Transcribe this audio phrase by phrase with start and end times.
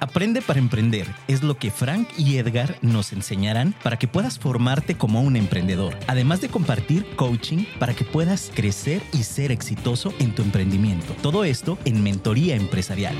[0.00, 4.96] Aprende para emprender es lo que Frank y Edgar nos enseñarán para que puedas formarte
[4.96, 10.34] como un emprendedor, además de compartir coaching para que puedas crecer y ser exitoso en
[10.34, 11.14] tu emprendimiento.
[11.20, 13.14] Todo esto en Mentoría Empresarial.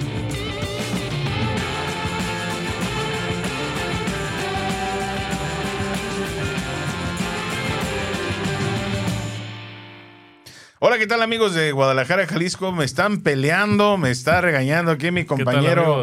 [10.88, 12.72] Hola, ¿qué tal amigos de Guadalajara, Jalisco?
[12.72, 16.02] Me están peleando, me está regañando aquí mi compañero?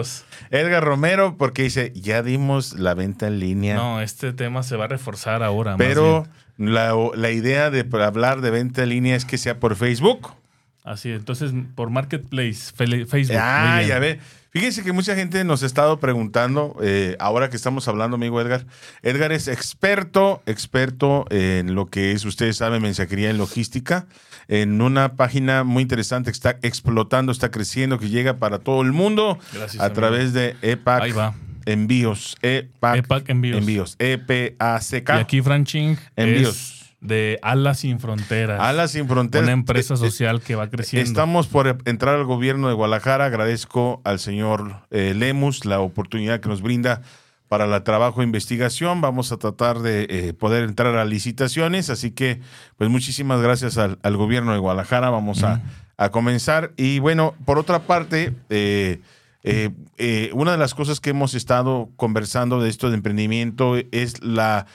[0.51, 3.77] Edgar Romero porque dice, ya dimos la venta en línea.
[3.77, 5.75] No, este tema se va a reforzar ahora.
[5.75, 6.27] pero
[6.57, 10.35] la, la idea de hablar de venta en línea es que sea por Facebook.
[10.83, 13.37] Así, entonces por Marketplace, Facebook.
[13.39, 14.19] Ah, ya ve.
[14.51, 18.65] Fíjense que mucha gente nos ha estado preguntando, eh, ahora que estamos hablando, amigo Edgar.
[19.01, 24.05] Edgar es experto, experto en lo que es, ustedes saben, mensajería en logística,
[24.47, 28.91] en una página muy interesante que está explotando, está creciendo, que llega para todo el
[28.91, 29.95] mundo Gracias, a amigo.
[30.01, 31.33] través de EPAC Ahí va.
[31.65, 32.35] Envíos.
[32.41, 33.57] EPAC, EPAC Envíos.
[33.59, 33.95] Envíos.
[33.97, 35.17] E-P-A-C-K.
[35.17, 36.49] Y aquí Frank Ching Envíos.
[36.55, 38.59] es de Alas Sin Fronteras.
[38.59, 39.45] Alas sin fronteras.
[39.45, 41.07] Una empresa Eh, eh, social que va creciendo.
[41.07, 43.25] Estamos por entrar al gobierno de Guadalajara.
[43.25, 47.01] Agradezco al señor eh, Lemus la oportunidad que nos brinda
[47.47, 49.01] para el trabajo de investigación.
[49.01, 51.89] Vamos a tratar de eh, poder entrar a licitaciones.
[51.89, 52.41] Así que,
[52.77, 55.09] pues muchísimas gracias al, al gobierno de Guadalajara.
[55.09, 55.61] Vamos a,
[55.97, 56.73] a comenzar.
[56.77, 58.99] Y bueno, por otra parte, eh,
[59.43, 64.23] eh, eh, una de las cosas que hemos estado conversando de esto de emprendimiento es
[64.23, 64.65] la,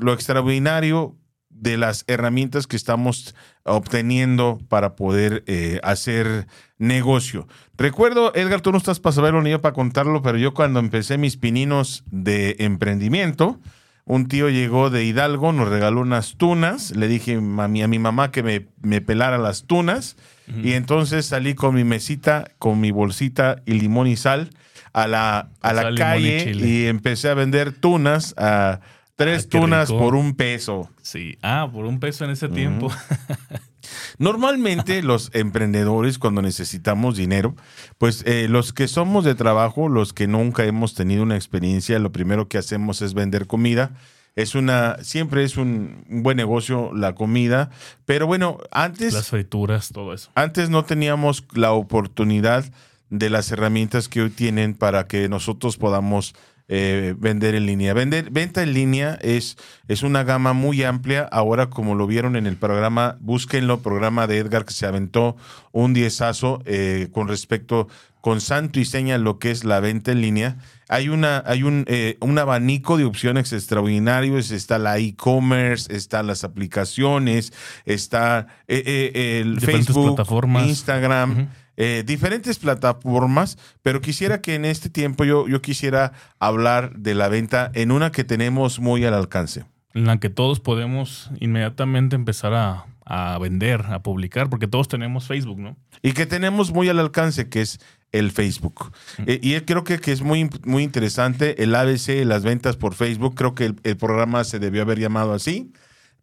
[0.00, 1.14] lo extraordinario
[1.60, 6.46] de las herramientas que estamos obteniendo para poder eh, hacer
[6.78, 7.48] negocio.
[7.76, 11.18] Recuerdo, Edgar, tú no estás para saberlo ni yo para contarlo, pero yo cuando empecé
[11.18, 13.58] mis pininos de emprendimiento,
[14.04, 17.98] un tío llegó de Hidalgo, nos regaló unas tunas, le dije a mi, a mi
[17.98, 20.16] mamá que me, me pelara las tunas,
[20.62, 24.50] y entonces salí con mi mesita, con mi bolsita y limón y sal
[24.92, 28.80] a la, a la Sal, limón y calle y empecé a vender tunas a
[29.16, 30.00] tres Ah, tunas rico.
[30.00, 30.90] por un peso.
[31.02, 31.36] Sí.
[31.42, 32.90] Ah, por un peso en ese tiempo.
[34.18, 37.54] Normalmente los emprendedores cuando necesitamos dinero,
[37.98, 42.12] pues eh, los que somos de trabajo, los que nunca hemos tenido una experiencia, lo
[42.12, 43.92] primero que hacemos es vender comida.
[44.34, 47.70] Es una, siempre es un, un buen negocio la comida,
[48.04, 50.30] pero bueno, antes, Las frituras, todo eso.
[50.34, 52.64] antes no teníamos la oportunidad
[53.08, 56.34] de las herramientas que hoy tienen para que nosotros podamos
[56.68, 57.94] eh, vender en línea.
[57.94, 59.56] Vender, venta en línea es,
[59.88, 61.22] es una gama muy amplia.
[61.30, 65.36] Ahora, como lo vieron en el programa, búsquenlo, programa de Edgar que se aventó
[65.72, 67.88] un diezazo eh, con respecto
[68.26, 70.56] con santo y seña lo que es la venta en línea.
[70.88, 74.50] Hay, una, hay un, eh, un abanico de opciones extraordinarios.
[74.50, 77.52] Está la e-commerce, están las aplicaciones,
[77.84, 80.66] está eh, eh, el Diferentes Facebook, plataformas.
[80.66, 81.50] Instagram.
[81.76, 87.28] Eh, diferentes plataformas, pero quisiera que en este tiempo yo, yo quisiera hablar de la
[87.28, 89.64] venta en una que tenemos muy al alcance.
[89.94, 95.26] En la que todos podemos inmediatamente empezar a, a vender, a publicar, porque todos tenemos
[95.26, 95.76] Facebook, ¿no?
[96.02, 97.78] Y que tenemos muy al alcance, que es
[98.12, 98.92] el Facebook.
[99.26, 103.34] Eh, y creo que, que es muy, muy interesante el ABC, las ventas por Facebook.
[103.34, 105.72] Creo que el, el programa se debió haber llamado así.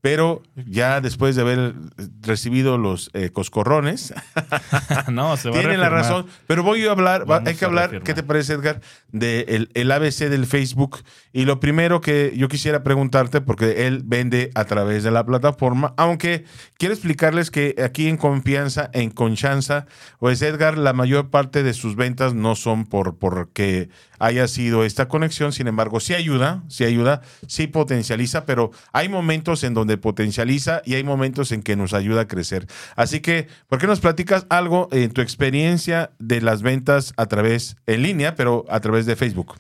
[0.04, 1.76] Pero ya después de haber
[2.24, 4.14] recibido los eh, coscorrones,
[5.10, 7.64] no, se va a Tiene la razón, pero voy a hablar, va- Vamos hay que
[7.64, 8.04] hablar, reafirmar.
[8.06, 8.82] ¿qué te parece Edgar?
[9.14, 11.00] De el, el ABC del Facebook.
[11.32, 15.94] Y lo primero que yo quisiera preguntarte, porque él vende a través de la plataforma,
[15.96, 16.44] aunque
[16.78, 19.86] quiero explicarles que aquí en confianza, en confianza,
[20.20, 23.88] pues Edgar, la mayor parte de sus ventas no son por porque
[24.20, 29.64] haya sido esta conexión, sin embargo, sí ayuda, sí ayuda, sí potencializa, pero hay momentos
[29.64, 32.68] en donde potencializa y hay momentos en que nos ayuda a crecer.
[32.96, 37.76] Así que, ¿por qué nos platicas algo en tu experiencia de las ventas a través
[37.88, 39.56] en línea, pero a través de Facebook?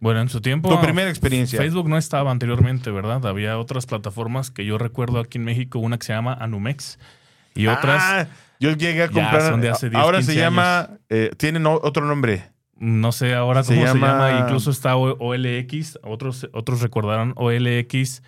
[0.00, 0.70] Bueno, en su tiempo.
[0.70, 1.58] Tu primera experiencia.
[1.58, 3.26] Facebook no estaba anteriormente, ¿verdad?
[3.26, 6.98] Había otras plataformas que yo recuerdo aquí en México, una que se llama Anumex
[7.54, 8.26] y otras, Ah,
[8.60, 9.42] yo llegué a comprar.
[9.50, 12.44] son de hace 10, ahora se 15 llama, eh, tienen otro nombre.
[12.78, 18.22] no sé ahora Se cómo se llama- incluso está OLX, otros, otros recordaron OLX,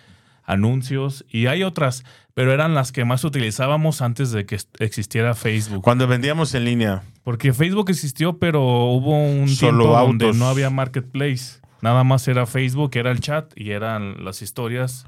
[0.45, 2.03] anuncios y hay otras,
[2.33, 5.83] pero eran las que más utilizábamos antes de que existiera Facebook.
[5.83, 7.03] Cuando vendíamos en línea.
[7.23, 10.19] Porque Facebook existió, pero hubo un Solo tiempo autos.
[10.19, 11.61] donde no había marketplace.
[11.81, 15.05] Nada más era Facebook, era el chat y eran las historias.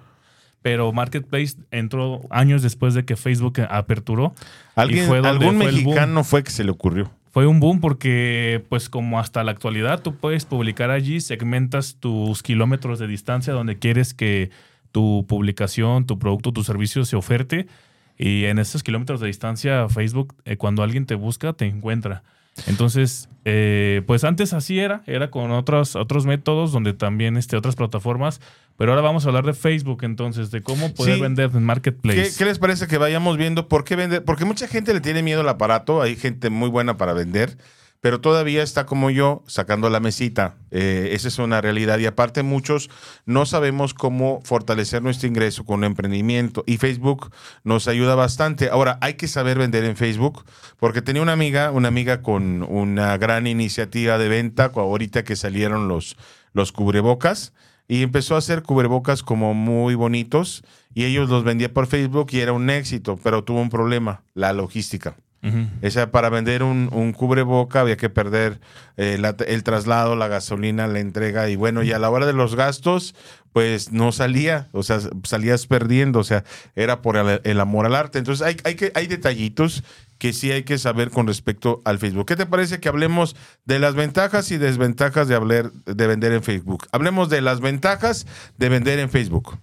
[0.61, 4.33] Pero Marketplace entró años después de que Facebook aperturó.
[4.73, 7.11] ¿Alguien, fue algún fue mexicano fue que se le ocurrió.
[7.35, 12.41] Fue un boom porque, pues como hasta la actualidad, tú puedes publicar allí, segmentas tus
[12.41, 14.49] kilómetros de distancia donde quieres que
[14.95, 17.67] tu publicación, tu producto, tu servicio se oferte
[18.17, 22.23] Y en esos kilómetros de distancia, Facebook, eh, cuando alguien te busca, te encuentra.
[22.65, 27.75] Entonces, eh, pues antes así era, era con otros, otros métodos, donde también este, otras
[27.75, 28.39] plataformas,
[28.77, 31.21] pero ahora vamos a hablar de Facebook, entonces, de cómo poder Sí.
[31.21, 32.21] vender en Marketplace.
[32.23, 34.23] ¿Qué, qué les parece que vayamos viendo por qué vender?
[34.23, 37.57] Porque mucha gente le tiene miedo al aparato, hay gente muy buena para vender,
[38.05, 40.57] pero todavía está como yo sacando la mesita.
[40.69, 42.91] Eh, esa es una realidad y aparte muchos
[43.25, 47.31] no sabemos cómo fortalecer nuestro ingreso con un emprendimiento y Facebook
[47.63, 48.69] nos ayuda bastante.
[48.69, 50.45] Ahora, hay que saber vender en Facebook
[50.77, 55.87] porque tenía una amiga, una amiga con una gran iniciativa de venta, ahorita que salieron
[55.87, 56.15] los,
[56.53, 57.53] los cubrebocas
[57.87, 60.63] y empezó a hacer cubrebocas como muy bonitos
[60.93, 64.53] y ellos los vendía por Facebook y era un éxito, pero tuvo un problema, la
[64.53, 65.17] logística.
[65.45, 65.67] Ujú.
[65.85, 68.59] O sea, para vender un, un cubreboca había que perder
[68.97, 72.55] eh, el traslado, la gasolina, la entrega y bueno, y a la hora de los
[72.55, 73.13] gastos,
[73.53, 76.43] pues no salía, o sea, salías perdiendo, o sea,
[76.75, 78.17] era por el, amor al arte.
[78.17, 79.83] Entonces hay, hay, que, hay detallitos
[80.17, 82.25] que sí hay que saber con respecto al Facebook.
[82.25, 86.43] ¿Qué te parece que hablemos de las ventajas y desventajas de, hablar, de vender en
[86.43, 86.87] Facebook?
[86.91, 88.25] Hablemos de las ventajas
[88.57, 89.59] de vender en Facebook.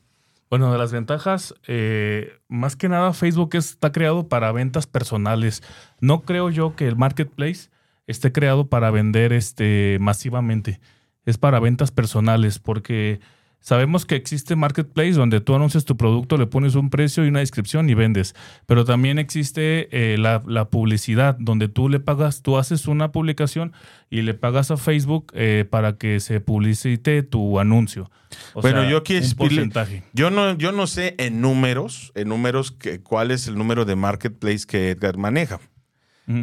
[0.53, 5.63] Bueno, de las ventajas, eh, más que nada Facebook está creado para ventas personales.
[5.99, 7.71] No creo yo que el marketplace
[8.07, 10.79] esté creado para vender este masivamente.
[11.25, 13.19] Es para ventas personales porque
[13.63, 17.39] sabemos que existe marketplace donde tú anuncias tu producto, le pones un precio y una
[17.39, 18.35] descripción y vendes.
[18.67, 23.73] Pero también existe eh, la, la publicidad donde tú le pagas, tú haces una publicación
[24.11, 28.11] y le pagas a Facebook eh, para que se publicite tu anuncio.
[28.53, 30.03] O Bueno, sea, yo quiero un porcentaje.
[30.13, 33.97] Yo no, yo no sé en números, en números que, cuál es el número de
[33.97, 35.61] marketplace que Edgar maneja.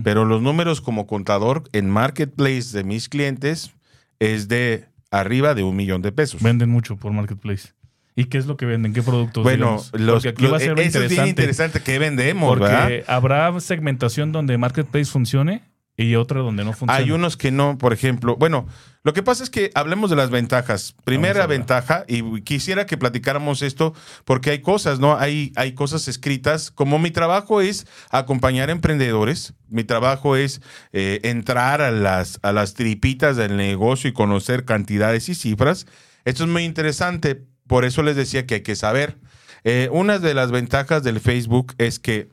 [0.04, 3.74] Pero los números como contador en marketplace de mis clientes
[4.20, 6.42] es de arriba de un millón de pesos.
[6.42, 7.70] Venden mucho por Marketplace.
[8.16, 8.92] ¿Y qué es lo que venden?
[8.94, 9.44] ¿Qué productos?
[9.44, 9.92] bueno, digamos?
[9.94, 11.30] los, Porque aquí los- va a ser eso es bien interesante.
[11.30, 12.92] interesante que vendemos, Porque ¿verdad?
[13.08, 15.64] habrá segmentación donde Marketplace funcione
[16.04, 17.04] y otra donde no funcione.
[17.04, 18.38] Hay unos que no, por ejemplo.
[18.38, 18.68] Bueno,
[19.04, 20.96] lo que pasa es que hablemos de las ventajas.
[21.04, 23.94] Primera a ventaja, y quisiera que platicáramos esto,
[24.24, 25.18] porque hay cosas, ¿no?
[25.18, 26.72] Hay, hay cosas escritas.
[26.72, 30.62] Como mi trabajo es acompañar emprendedores, mi trabajo es
[30.94, 35.86] eh, entrar a las, a las tripitas del negocio y conocer cantidades y cifras.
[36.24, 39.18] Esto es muy interesante, por eso les decía que hay que saber.
[39.66, 42.30] Eh, una de las ventajas del Facebook es que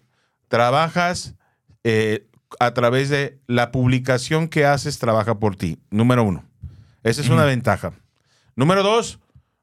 [0.47, 1.35] trabajas
[1.83, 2.29] eh,
[2.61, 5.79] a través de la publicación que haces, trabaja por ti.
[5.91, 6.45] Número uno.
[7.03, 7.93] Esa es una ventaja.
[8.57, 9.19] Número dos,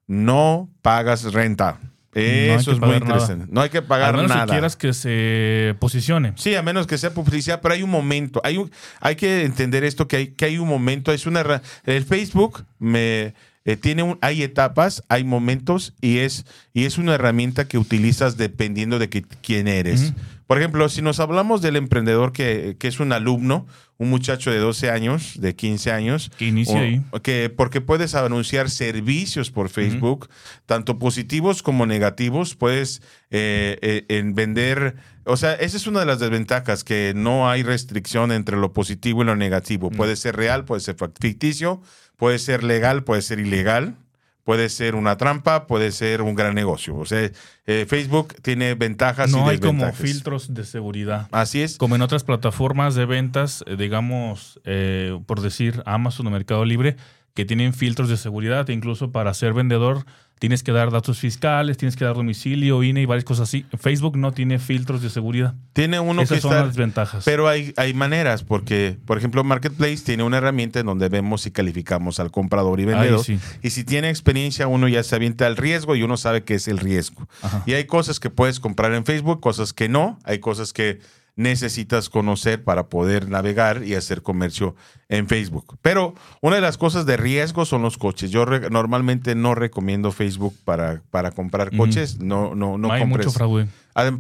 [0.08, 1.80] no pagas renta.
[2.14, 2.98] Eso es muy nada.
[3.00, 3.46] interesante.
[3.50, 4.46] No hay que A pagar menos nada.
[4.46, 6.34] que quieras que se posicione.
[6.36, 8.40] Sí, a menos que sea publicidad, pero hay un momento.
[8.44, 8.70] Hay, un-
[9.02, 11.12] hay que entender esto que hay, que hay un momento.
[11.12, 13.34] Es una el Facebook me
[13.66, 18.38] eh, tiene un, hay etapas, hay momentos y es y es una herramienta que utilizas
[18.38, 20.14] dependiendo de que- quién eres.
[20.48, 23.66] Por ejemplo, si nos hablamos del emprendedor que, que es un alumno,
[23.98, 27.02] un muchacho de 12 años, de 15 años, Que inicie o- ahí.
[27.22, 30.30] que porque puedes anunciar servicios por Facebook,
[30.66, 33.02] tanto positivos como negativos, puedes
[33.32, 34.96] eh, eh, en vender,
[35.26, 39.22] o sea, esa es una de las desventajas, que no hay restricción entre lo positivo
[39.24, 39.90] y lo negativo.
[39.92, 41.82] Puede ser real, puede ser ficticio,
[42.18, 43.96] puede ser legal, puede ser ilegal.
[44.44, 46.98] Puede ser una trampa, puede ser un gran negocio.
[46.98, 47.32] O sea,
[47.66, 51.28] eh, Facebook tiene ventajas y No hay como filtros de seguridad.
[51.32, 51.78] Así es.
[51.78, 56.98] Como en otras plataformas de ventas, eh, digamos, eh, por decir Amazon o Mercado Libre,
[57.34, 60.06] que tienen filtros de seguridad, incluso para ser vendedor
[60.44, 63.66] tienes que dar datos fiscales, tienes que dar domicilio, INE y varias cosas así.
[63.80, 65.56] Facebook no tiene filtros de seguridad.
[65.72, 67.24] Tiene uno Esas que son estar las ventajas.
[67.24, 71.52] Pero hay, hay maneras, porque, por ejemplo, Marketplace tiene una herramienta en donde vemos y
[71.52, 73.24] calificamos al comprador y vendedor.
[73.24, 73.40] Sí.
[73.62, 76.68] Y si tiene experiencia, uno ya se avienta al riesgo y uno sabe qué es
[76.68, 77.26] el riesgo.
[77.42, 77.64] Ajá.
[77.66, 81.00] Y hay cosas que puedes comprar en Facebook, cosas que no, hay cosas que
[81.36, 84.76] necesitas conocer para poder navegar y hacer comercio
[85.10, 85.78] en Facebook.
[85.82, 88.30] Pero una de las cosas de riesgo son los coches.
[88.32, 92.20] Yo normalmente no recomiendo Facebook para, para comprar coches.
[92.20, 93.26] No, no, no hay compres.
[93.28, 93.68] mucho fraude.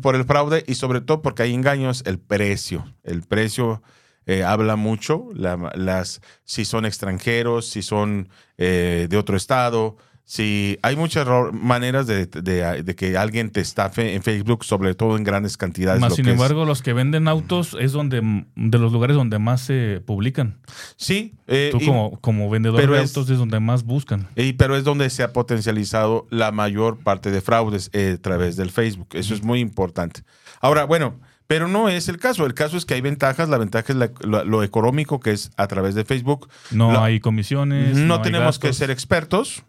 [0.01, 2.83] Por el fraude y sobre todo porque hay engaños, el precio.
[3.03, 3.81] El precio
[4.25, 10.77] eh, habla mucho, la- las, si son extranjeros, si son eh, de otro estado, si
[10.81, 15.23] hay muchas maneras de, de- de que alguien te estafe en Facebook, sobre todo en
[15.23, 15.99] grandes cantidades.
[15.99, 16.35] Más lo sin que es.
[16.35, 20.59] embargo, los que venden autos es donde de los lugares donde más se publican.
[20.95, 24.27] sí, eh, Tú y- como, como vendedor pero de es- autos es donde más buscan.
[24.35, 28.55] y- pero es donde se ha potencializado la mayor parte de fraudes eh, a través
[28.55, 29.09] del Facebook.
[29.13, 30.21] Eso es muy importante.
[30.61, 31.19] Ahora, bueno,
[31.53, 32.47] Pero no es el caso.
[32.47, 33.47] El caso es que hay ventajas.
[33.47, 36.49] La ventaja es la- lo, lo económico que es a través de Facebook.
[36.71, 37.95] No hay comisiones.
[37.95, 39.61] no tenemos que ser expertos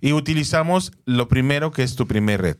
[0.00, 2.56] y utilizamos lo primero que es tu primer red.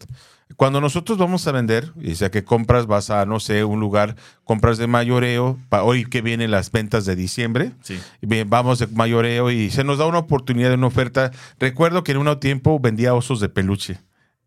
[0.57, 4.17] Cuando nosotros vamos a vender, y sea que compras, vas a, no sé, un lugar,
[4.45, 7.99] compras de mayoreo, pa- hoy que vienen las ventas de diciembre, Sí.
[8.23, 11.31] bien, vamos de mayoreo y se nos da una oportunidad de una oferta.
[11.61, 14.00] Recuerdo que en un tiempo vendía osos de peluche.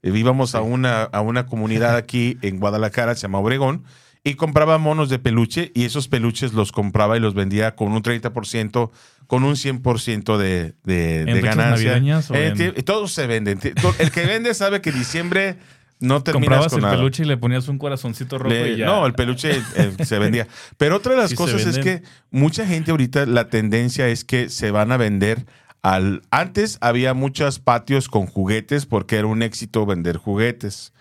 [0.03, 3.83] Eh, Íbamos a, una, a una comunidad aquí en Guadalajara, se llama Obregón,
[4.23, 8.03] y compraba monos de peluche y esos peluches los compraba y los vendía con un
[8.03, 8.91] 30%,
[9.27, 11.97] con un 100% de, de, ¿En de ganancia.
[11.97, 13.59] Eh, en- Todos se venden.
[13.99, 15.57] El que vende sabe que diciembre
[15.99, 16.95] no terminas Comprabas con el nada.
[16.97, 18.85] peluche y le ponías un corazoncito rojo Le- y ya.
[18.87, 20.47] No, el peluche eh, se vendía.
[20.77, 24.49] Pero otra de las Sí cosas es que mucha gente ahorita, la tendencia es que
[24.49, 25.45] se van a vender
[25.83, 30.93] Antes había muchos patios con juguetes porque era un éxito vender juguetes.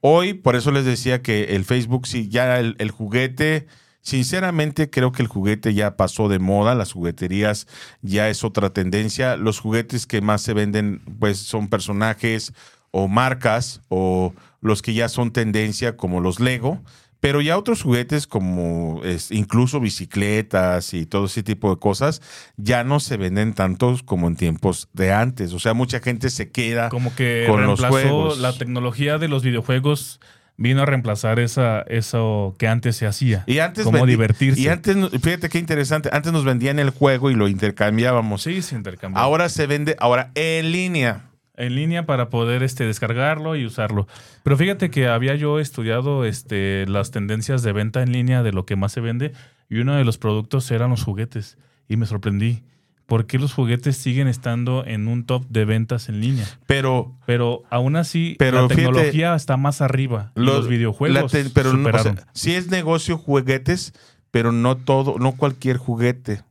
[0.00, 3.66] Hoy, por eso les decía que el Facebook, sí, ya el, el juguete...
[4.00, 7.66] Sinceramente creo que el juguete ya pasó de moda, las jugueterías
[8.00, 9.36] ya es otra tendencia.
[9.36, 12.54] Los juguetes que más se venden pues son personajes
[12.90, 16.82] o marcas o los que ya son tendencia como los Lego,
[17.20, 22.22] pero ya otros juguetes como es, incluso bicicletas y todo ese tipo de cosas
[22.56, 25.52] ya no se venden tantos como en tiempos de antes.
[25.52, 28.38] O sea, mucha gente se queda Como que con los reemplazó juegos.
[28.38, 30.20] la tecnología de los videojuegos
[30.56, 33.44] vino a reemplazar esa eso que antes se hacía.
[33.46, 34.60] y antes como divertirse.
[34.60, 38.42] Y antes, fíjate qué interesante, antes nos vendían el juego y lo intercambiábamos.
[38.42, 39.20] sí, se intercambió.
[39.20, 41.27] Ahora se vende, ahora en línea.
[41.58, 44.06] En línea para poder este, descargarlo y usarlo.
[44.42, 48.64] Pero fíjate que había yo estudiado este, las tendencias de venta en línea de lo
[48.64, 49.32] que más se vende
[49.68, 51.58] y uno de los productos eran los juguetes.
[51.88, 52.62] Y me sorprendí.
[53.06, 56.44] ¿Por qué los juguetes siguen estando en un top de ventas en línea?
[56.66, 60.30] Pero Pero aún así, Pero la fíjate, tecnología está más arriba.
[60.34, 62.26] Los- los videojuegos te- pero no, o sea, superaron.
[62.34, 63.94] sí es negocio juguetes,
[64.30, 66.42] pero no todo, no cualquier juguete.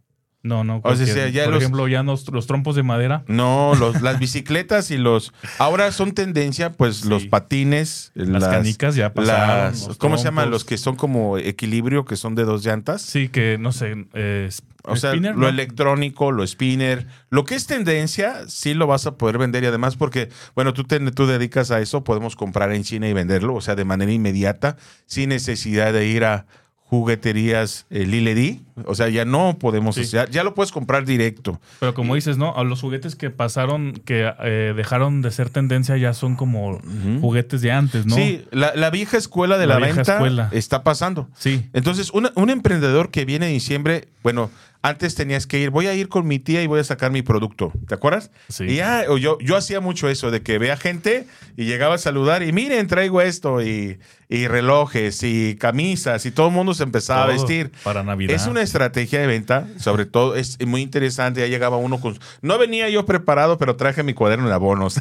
[0.44, 0.80] No, no.
[0.84, 3.24] o sea, ya por los- ejemplo, ya los, los trompos de madera.
[3.28, 5.34] No, los, las bicicletas y los.
[5.58, 7.10] Ahora son tendencia, pues Sí.
[7.10, 9.48] los patines, Las, canicas ya pasaron.
[9.74, 10.50] las- ¿Cómo se llaman?
[10.52, 13.02] Los que son como equilibrio, que son de dos llantas.
[13.02, 14.08] Sí, que no sé.
[14.14, 14.50] eh,
[14.84, 15.48] O sea, spinner, lo ¿no?
[15.50, 19.98] electrónico, lo spinner, lo que es tendencia, sí lo vas a poder vender y además
[19.98, 23.60] porque, bueno, tú te tú dedicas a eso, podemos comprar en China y venderlo, o
[23.62, 26.46] sea, de manera inmediata, sin necesidad de ir a
[26.90, 30.04] jugueterías eh, Liledi, o sea, ya no podemos, Sí.
[30.32, 31.60] ya lo puedes comprar directo.
[31.80, 32.56] Pero como dices, ¿no?
[32.56, 36.80] A los juguetes que pasaron, que eh, dejaron de ser tendencia, ya son como
[37.22, 38.16] juguetes de antes, ¿no?
[38.16, 40.50] Sí, la, la vieja escuela de la, La vieja venta escuela.
[40.52, 41.30] está pasando.
[41.38, 41.70] Sí.
[41.74, 44.50] Entonces, una- un emprendedor que viene en diciembre, bueno,
[44.82, 47.22] antes tenías que ir, voy a ir con mi tía y voy a sacar mi
[47.22, 48.32] producto, ¿te acuerdas?
[48.48, 48.66] Sí.
[48.66, 51.26] Y ya, o yo, yo hacía mucho eso, de que vea gente
[51.58, 53.98] y llegaba a saludar y miren, traigo esto y,
[54.30, 57.72] y relojes y camisas y todo el mundo se empezaba a vestir.
[57.84, 58.36] Para Navidad.
[58.36, 61.40] Es una estrategia de venta, sobre todo es muy interesante.
[61.40, 62.18] Ya llegaba uno con.
[62.42, 65.00] No venía yo preparado, pero traje mi cuaderno de abonos.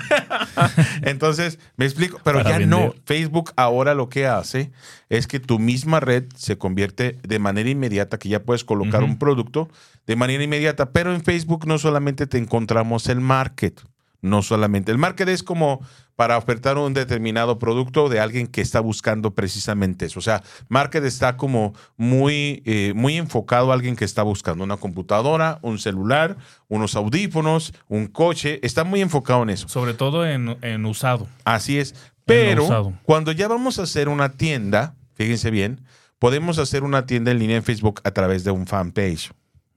[1.03, 2.95] Entonces, me explico, pero Para ya no.
[3.05, 4.71] Facebook ahora lo que hace
[5.09, 9.19] es que tu misma red se convierte de manera inmediata, que ya puedes colocar un
[9.19, 9.69] producto
[10.07, 13.81] de manera inmediata, pero en Facebook no solamente te encontramos el market,
[14.27, 14.93] no solamente.
[14.93, 15.81] El market es como
[16.17, 20.19] para ofertar un determinado producto de alguien que está buscando precisamente eso.
[20.19, 24.79] O sea, market está como muy, eh, muy enfocado a alguien que está buscando una
[24.79, 26.37] computadora, un celular,
[26.69, 28.61] unos audífonos, un coche.
[28.63, 29.69] Está muy enfocado en eso.
[29.69, 31.27] Sobre todo en, en usado.
[31.45, 31.95] Así es.
[32.25, 35.83] Pero cuando ya vamos a hacer una tienda, fíjense bien,
[36.19, 39.31] podemos hacer una tienda en línea en Facebook a través de un fanpage.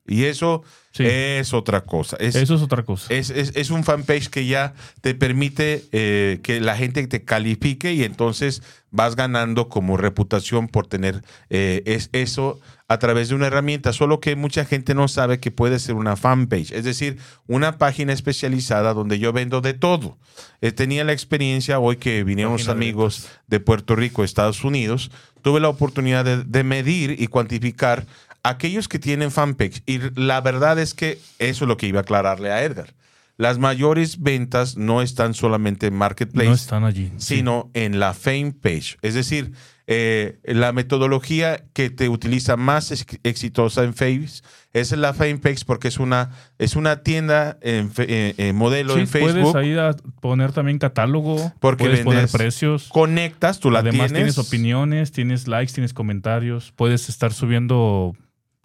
[0.09, 1.03] Y eso Sí.
[1.05, 2.17] es otra cosa.
[2.19, 3.13] Es, Eso es otra cosa.
[3.13, 7.93] es, es- es un fanpage que ya te permite eh, que la gente te califique
[7.93, 13.45] y entonces vas ganando como reputación por tener eh, es, eso a través de una
[13.47, 13.93] herramienta.
[13.93, 18.11] Solo que mucha gente no sabe que puede ser una fanpage, es decir, una página
[18.11, 20.17] especializada donde yo vendo de todo.
[20.61, 25.11] Eh, tenía la experiencia hoy que vinieron unos amigos de Puerto Rico, Estados Unidos.
[25.43, 28.07] Tuve la oportunidad de, de medir y cuantificar
[28.43, 29.81] aquellos que tienen fanpage.
[29.85, 32.93] Y la verdad es que eso es lo que iba a aclararle a Edgar.
[33.37, 37.09] Las mayores ventas no están solamente en Marketplace, no están allí.
[37.17, 37.35] Sí.
[37.37, 38.97] sino en la fame page.
[39.01, 39.53] Es decir,
[39.87, 44.41] eh, la metodología que te utiliza más ex- exitosa en Face
[44.73, 48.95] es la fame page porque es una, es una tienda en, fe- eh, eh, modelo
[48.95, 49.53] Sí, en Facebook.
[49.53, 52.89] puedes ahí a poner también catálogo, Porque puedes poner precios.
[52.89, 54.35] Conectas, tú la Además tienes.
[54.35, 58.15] tienes opiniones, tienes likes, tienes comentarios, puedes estar subiendo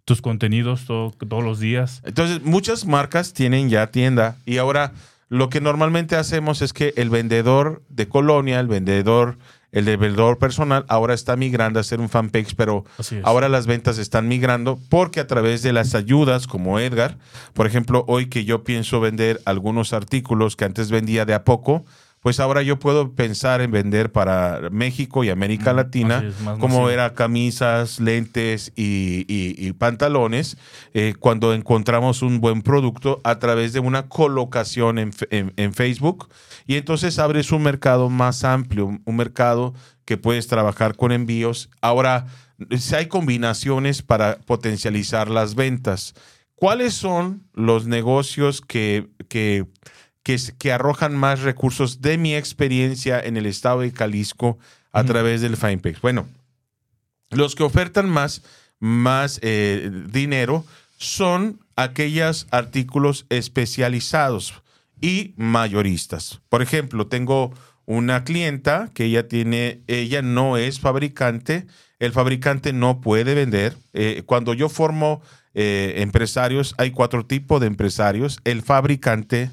[0.05, 2.03] tus contenidos to- todos los días.
[2.05, 4.93] Entonces, muchas marcas tienen ya tienda y ahora
[5.29, 9.39] lo que normalmente hacemos es que el vendedor de colonia, el vendedor
[9.73, 12.85] el de vendedor personal ahora está migrando a ser un fanpage, pero
[13.25, 17.19] ahora las ventas están migrando porque a través de las ayudas como Edgar,
[17.55, 21.85] por ejemplo, hoy que yo pienso vender algunos artículos que antes vendía de a poco,
[22.25, 26.25] pues ahora yo puedo pensar en vender para México y América Mm, Latina,
[26.59, 26.89] como masivo.
[26.91, 30.57] era camisas, lentes y, y- y pantalones,
[30.95, 36.31] eh, cuando encontramos un buen producto a través de una colocación en, en- en Facebook.
[36.67, 39.75] Y entonces abres un mercado más amplio, un- un mercado
[40.07, 41.69] que puedes trabajar con envíos.
[41.83, 42.25] Ahora,
[42.79, 46.15] si hay combinaciones para potencializar las ventas.
[46.55, 49.67] ¿Cuáles son los negocios que, que,
[50.25, 54.59] que, arrojan más recursos de mi experiencia en el estado de Jalisco
[54.91, 56.01] a través del FinePix?
[56.01, 56.27] Bueno,
[57.31, 58.43] los que ofertan más,
[58.81, 60.65] más eh, dinero
[60.97, 64.55] son aquellos artículos especializados
[65.01, 66.41] y mayoristas.
[66.49, 67.53] Por ejemplo, tengo
[67.85, 71.67] una clienta que ella tiene, ella no es fabricante,
[71.99, 73.77] el fabricante no puede vender.
[73.93, 75.21] Eh, cuando yo formo
[75.53, 79.51] eh, empresarios, hay cuatro tipos de empresarios, el fabricante,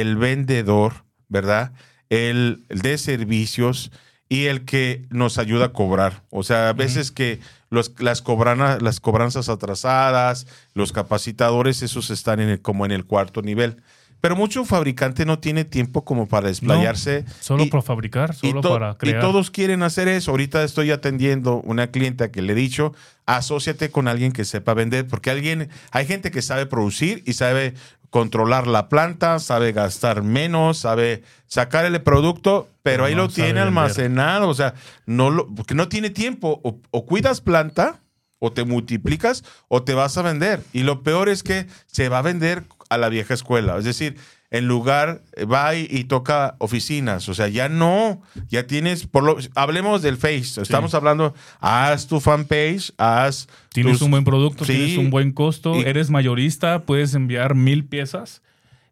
[0.00, 1.72] el vendedor, ¿verdad?
[2.08, 3.92] El, el de servicios
[4.28, 6.22] y el que nos ayuda a cobrar.
[6.30, 12.40] O sea, a veces que los, las, cobrana- las cobranzas atrasadas, los capacitadores, esos están
[12.40, 13.76] en el- como en el cuarto nivel.
[14.22, 17.24] Pero mucho fabricante no tiene tiempo como para desplayarse.
[17.40, 19.20] Solo y- para fabricar, y, solo to- para y crear.
[19.20, 20.30] todos quieren hacer eso.
[20.30, 22.94] Ahorita estoy atendiendo una clienta que le he dicho,
[23.26, 27.74] asóciate con alguien que sepa vender, porque alguien, hay gente que sabe producir y sabe
[28.12, 33.62] controlar la planta, sabe gastar menos, sabe sacar el producto, pero ahí lo tiene vender.
[33.68, 34.74] almacenado, o sea,
[35.06, 38.02] no lo, porque no tiene tiempo, o, o cuidas planta,
[38.38, 40.62] o te multiplicas, o te vas a vender.
[40.74, 44.18] Y lo peor es que se va a vender a la vieja escuela, es decir,
[44.52, 49.36] en lugar va y, y toca oficinas, o sea, ya no, ya tienes, por lo,
[49.56, 54.74] hablemos del Face, estamos hablando, haz tu fanpage, haz Tienes tus- un buen producto, Sí.
[54.74, 58.42] tienes un buen costo, Y- eres mayorista, puedes enviar mil piezas,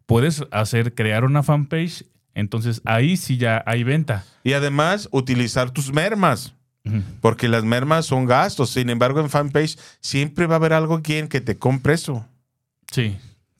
[0.05, 2.03] puedes hacer, crear una fanpage,
[2.33, 4.25] entonces ahí sí ya hay venta.
[4.43, 6.53] y además utilizar tus mermas.
[7.21, 8.71] Porque las mermas son gastos.
[8.71, 12.25] Sin embargo, en fanpage siempre va a haber algo quien que te compre eso.
[12.91, 13.17] Sí,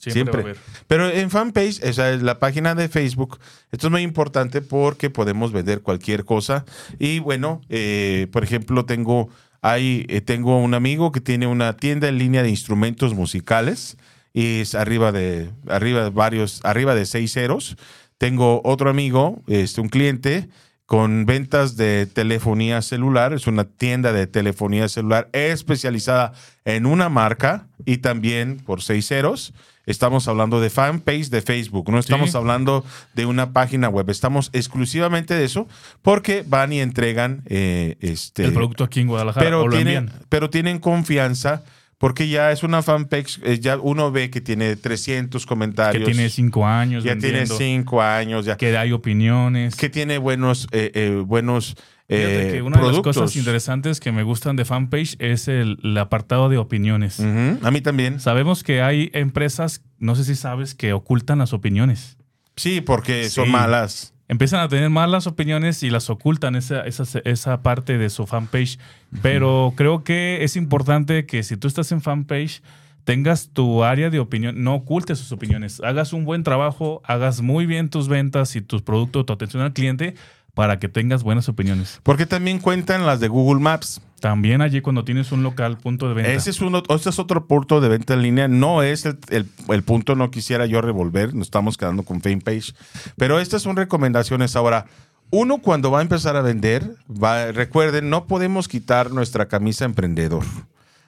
[0.10, 0.55] siempre.
[0.88, 3.39] Pero en fanpage, esa es la página de Facebook.
[3.71, 6.65] Esto es muy importante porque podemos vender cualquier cosa.
[6.97, 9.30] Y bueno, eh, por ejemplo, tengo,
[9.62, 13.97] hay, eh, tengo un amigo que tiene una tienda en línea de instrumentos musicales
[14.34, 17.78] y es arriba de, arriba de varios, arriba de seis ceros.
[18.17, 20.47] Tengo otro amigo, este, un cliente
[20.91, 23.32] con ventas de telefonía celular.
[23.32, 26.34] Es una tienda de telefonía celular especializada
[26.65, 29.54] en una marca y también por seis ceros.
[29.86, 32.38] Estamos hablando de fanpage de Facebook, no estamos Sí.
[32.38, 35.65] hablando de una página web, estamos exclusivamente de eso
[36.01, 39.97] porque van y entregan eh, este, el producto aquí en Guadalajara pero o lo tienen,
[39.97, 40.19] envían.
[40.27, 41.63] pero tienen confianza
[42.02, 46.30] porque ya es una fanpage, eh, ya uno ve que tiene 300 Que comentarios, tiene
[46.30, 49.76] cinco años ya tiene vendiendo, cinco años, ya que hay opiniones.
[49.76, 51.76] que tiene buenos, eh, eh, buenos
[52.10, 55.96] eh, que una de las cosas interesantes que me gustan de fanpage es el, el
[55.96, 57.20] apartado de opiniones.
[57.20, 58.20] A mí también.
[58.20, 62.18] Sabemos que hay empresas, no sé si sabes, que ocultan las opiniones.
[62.56, 64.11] Sí, porque son malas.
[64.32, 68.80] Empiezan a tener malas opiniones y las ocultan esa, esa, esa parte de su fanpage.
[69.22, 72.62] Pero creo que es importante que si tú estás en fanpage,
[73.04, 75.82] tengas tu área de opinión, no ocultes sus opiniones.
[75.82, 79.74] Hagas un buen trabajo, hagas muy bien tus ventas y tus productos, tu atención al
[79.74, 80.15] cliente
[80.54, 82.00] para que tengas buenas opiniones.
[82.04, 84.02] Porque también cuentan las de Google Maps.
[84.20, 86.32] También allí cuando tienes un local, punto de venta.
[86.32, 88.48] Ese es, uno, ese es otro punto de venta en línea.
[88.48, 91.34] No es el, el- el punto, no quisiera yo revolver.
[91.34, 92.74] Nos estamos quedando con FamePage.
[93.18, 94.56] Pero estas son recomendaciones.
[94.56, 94.86] Ahora,
[95.32, 100.44] uno cuando va a empezar a vender, va- recuerden, no podemos quitar nuestra camisa emprendedor.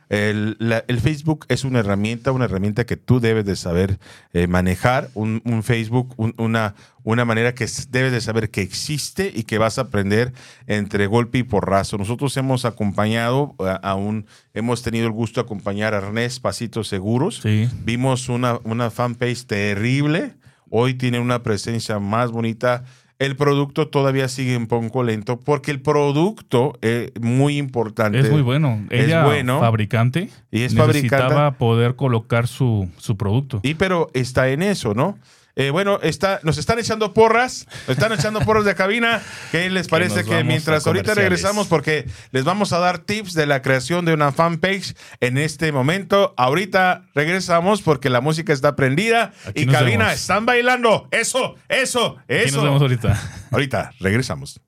[0.09, 3.99] El, la- el Facebook es una herramienta, una herramienta que tú debes de saber
[4.33, 9.31] eh, manejar, un, un Facebook, un- una, una manera que debes de saber que existe
[9.33, 10.33] y que vas a aprender
[10.67, 11.97] entre golpe y porrazo.
[11.97, 16.87] Nosotros hemos acompañado a, a un, hemos tenido el gusto de acompañar a Ernest Pasitos
[16.87, 17.39] Seguros.
[17.41, 17.69] Sí.
[17.83, 20.33] Vimos una, una fanpage terrible.
[20.69, 22.83] Hoy tiene una presencia más bonita.
[23.23, 28.19] El producto todavía sigue un poco lento porque el producto es muy importante.
[28.19, 28.85] Es muy bueno.
[28.89, 29.59] Es Ella, bueno.
[29.59, 31.57] fabricante, Y es necesitaba fabricante.
[31.57, 33.59] poder colocar su, su producto.
[33.63, 35.17] Y pero está en eso, ¿no?
[35.55, 39.21] Eh, bueno, está, nos están echando porras, nos están echando porras de cabina.
[39.51, 43.61] ¿Qué les parece que, mientras ahorita regresamos, porque les vamos a dar tips de la
[43.61, 46.33] creación de una fanpage en este momento?
[46.37, 50.19] Ahorita regresamos porque la música está prendida Aquí y cabina vemos.
[50.19, 51.07] están bailando.
[51.11, 52.55] Eso, eso, Aquí eso.
[52.57, 53.21] nos vemos ahorita.
[53.51, 54.59] Ahorita regresamos.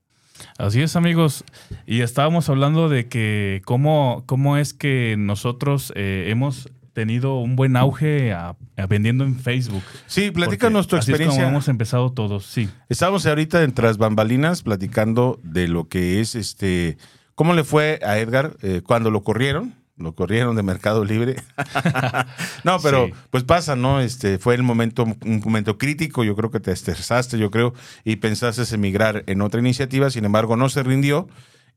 [0.57, 1.43] Así es, amigos.
[1.87, 7.77] Y estábamos hablando de que cómo, cómo es que nosotros eh, hemos tenido un buen
[7.77, 9.83] auge a, a vendiendo en Facebook.
[10.07, 11.43] Sí, platícanos tu Así es experiencia.
[11.43, 12.67] como hemos empezado todos, sí.
[12.89, 16.97] Estamos ahorita en tras bambalinas platicando de lo que es este.
[17.35, 19.75] ¿Cómo le fue a Edgar eh, cuando lo corrieron?
[19.97, 21.35] Lo corrieron de Mercado Libre.
[22.63, 23.13] no, pero Sí.
[23.29, 24.01] pues pasa, ¿no?
[24.01, 26.23] Este fue el momento, un momento crítico.
[26.23, 30.09] Yo creo que te estresaste, yo creo, y pensaste emigrar en otra iniciativa.
[30.09, 31.27] Sin embargo, no se rindió.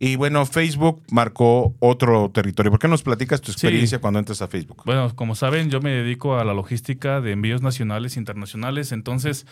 [0.00, 2.70] Y bueno, Facebook marcó otro territorio.
[2.70, 4.82] ¿Por qué nos platicas tu experiencia cuando entras a Facebook?
[4.84, 8.92] Bueno, como saben, yo me dedico a la logística de envíos nacionales e internacionales.
[8.92, 9.44] Entonces,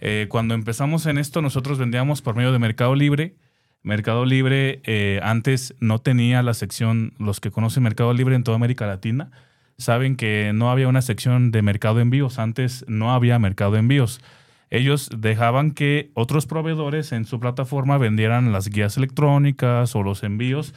[0.00, 3.36] eh, cuando empezamos en esto, nosotros vendíamos por medio de Mercado Libre.
[3.84, 8.56] Mercado Libre eh, antes no tenía la sección, los que conocen Mercado Libre en toda
[8.56, 9.30] América Latina,
[9.78, 12.40] saben que no había una sección de mercado de envíos.
[12.40, 14.20] Antes no había mercado de envíos.
[14.72, 20.72] Ellos dejaban que otros proveedores en su plataforma vendieran las guías electrónicas o los envíos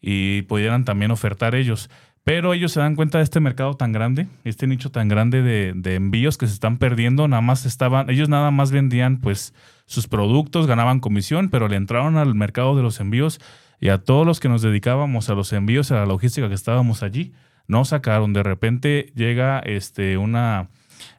[0.00, 1.90] y pudieran también ofertar ellos.
[2.24, 5.94] Pero ellos se dan cuenta de este mercado tan grande, este nicho tan grande de,
[5.94, 7.28] envíos que se están perdiendo.
[7.28, 9.52] Nada más estaban, ellos nada más vendían pues
[9.84, 13.42] sus productos, ganaban comisión, pero le entraron al mercado de los envíos
[13.78, 17.02] y a todos los que nos dedicábamos a los envíos, a la logística que estábamos
[17.02, 17.34] allí,
[17.68, 18.32] nos sacaron.
[18.32, 20.70] De repente llega este una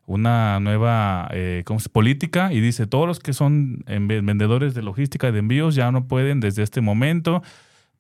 [0.06, 4.82] una nueva eh, ¿cómo se- política y dice todos los que son en- vendedores de
[4.82, 7.41] logística y de envíos ya no pueden desde este momento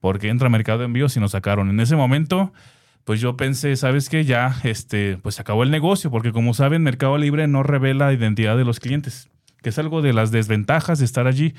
[0.01, 1.69] porque entra mercado de envíos y nos sacaron.
[1.69, 2.53] En ese momento,
[3.05, 4.23] pues yo pensé, ¿sabes qué?
[4.23, 8.55] Ya, este, pues acabó el negocio, porque como saben, Mercado Libre no revela la identidad
[8.55, 9.29] de los clientes,
[9.63, 11.55] que es algo de las desventajas de estar allí.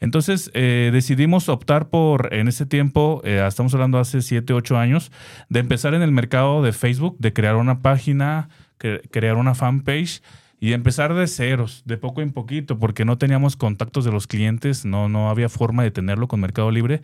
[0.00, 5.10] Entonces eh, decidimos optar por, en ese tiempo, eh, estamos hablando hace 7, 8 años,
[5.48, 10.22] de empezar en el mercado de Facebook, de crear una página, cre- crear una fanpage
[10.60, 14.84] y empezar de ceros, de poco en poquito, porque no teníamos contactos de los clientes,
[14.84, 17.00] no, no había forma de tenerlo con Mercado Libre.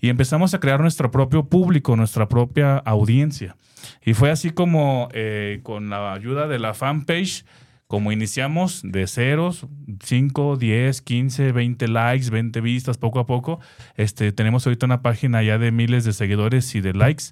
[0.00, 3.56] Y empezamos a crear nuestro propio público, nuestra propia audiencia.
[4.02, 7.44] Y fue así como eh, con la ayuda de la fanpage,
[7.86, 9.66] como iniciamos de ceros,
[10.02, 13.60] 5, 10, 15, 20 likes, 20 vistas, poco a poco.
[13.96, 17.24] Este, tenemos ahorita una página ya de miles de seguidores y de likes.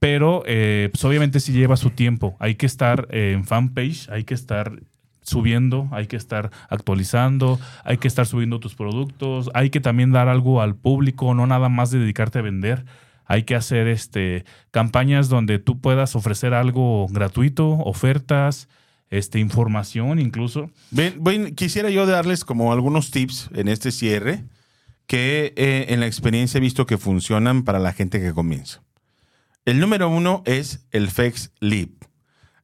[0.00, 2.36] Pero eh, pues obviamente sí lleva su tiempo.
[2.40, 4.80] Hay que estar eh, en fanpage, hay que estar
[5.22, 10.28] subiendo, hay que estar actualizando, hay que estar subiendo tus productos, hay que también dar
[10.28, 12.84] algo al público, no nada más dedicarte a vender.
[13.26, 18.68] Hay que hacer este, campañas donde tú puedas ofrecer algo gratuito, ofertas,
[19.10, 20.70] este, información incluso.
[21.54, 24.44] Quisiera yo darles como algunos tips en este cierre
[25.06, 28.82] que eh, en la experiencia he visto que funcionan para la gente que comienza.
[29.64, 31.88] El número uno es el Fex Lead.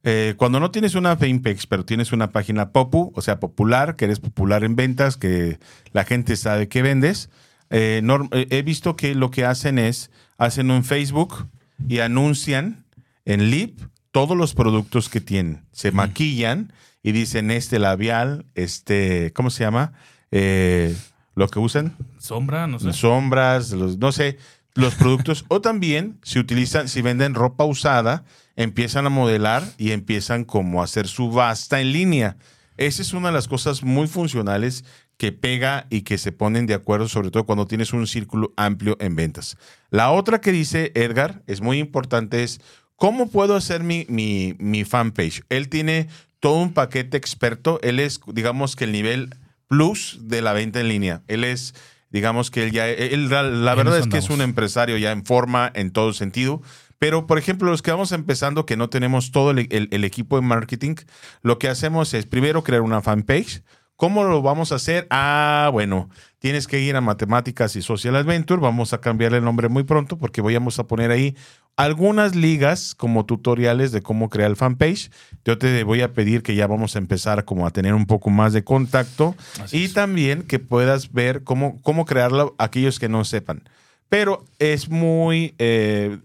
[0.03, 4.05] Eh, cuando no tienes una Famepex, pero tienes una página Popu, o sea, popular, que
[4.05, 5.59] eres popular en ventas, que
[5.91, 7.29] la gente sabe que vendes,
[7.69, 11.47] eh, eh, he visto que lo que hacen es, hacen un Facebook
[11.87, 12.85] y anuncian
[13.25, 13.79] en Lip
[14.11, 15.65] todos los productos que tienen.
[15.71, 16.71] Se maquillan
[17.03, 19.93] y dicen este labial, este, ¿cómo se llama?
[20.31, 20.95] Eh,
[21.35, 22.93] lo que usan Sombra, no sé.
[22.93, 24.37] sombras, los, no sé,
[24.77, 25.45] los productos.
[25.49, 28.23] o también, si utilizan, si venden ropa usada,
[28.55, 32.37] empiezan a modelar y empiezan como a hacer subasta en línea.
[32.77, 34.85] Esa es una de las cosas muy funcionales
[35.17, 38.97] que pega y que se ponen de acuerdo, sobre todo cuando tienes un círculo amplio
[38.99, 39.57] en ventas.
[39.89, 42.61] La otra que dice Edgar es muy importante es,
[42.95, 45.41] ¿cómo puedo hacer mi, mi, mi fanpage?
[45.49, 46.07] Él tiene
[46.39, 49.35] todo un paquete experto, él es, digamos que el nivel
[49.67, 51.23] plus de la venta en línea.
[51.27, 51.73] Él es,
[52.17, 53.41] digamos que él ya, él, la,
[53.75, 56.61] verdad es que es un empresario ya en forma, en todo sentido.
[56.99, 60.35] Pero, por ejemplo, los que vamos empezando, que no tenemos todo el, el- el equipo
[60.35, 60.95] de marketing,
[61.43, 63.61] lo que hacemos es primero crear una fanpage.
[63.95, 65.07] ¿Cómo lo vamos a hacer?
[65.09, 68.61] Ah, bueno, tienes que ir a Matemáticas y Social Adventure.
[68.61, 71.35] Vamos a cambiarle el nombre muy pronto porque vamos a poner ahí
[71.77, 75.11] algunas ligas como tutoriales de cómo crear el fanpage.
[75.45, 78.31] Yo te voy a pedir que ya vamos a empezar como a tener un poco
[78.31, 79.93] más de contacto Así y es.
[79.93, 83.61] también que puedas ver cómo, cómo crearlo aquellos que no sepan.
[84.09, 86.17] Pero es muy, eh,